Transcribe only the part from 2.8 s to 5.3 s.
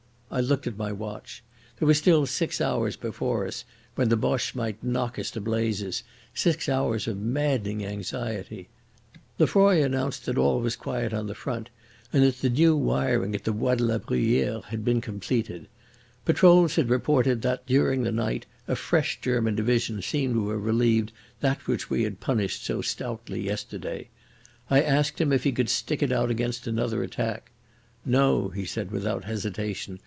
before us when the Boche might knock us